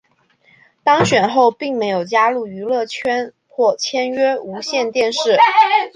[0.83, 5.37] 当选后并没有加入娱乐圈或签约无线电视。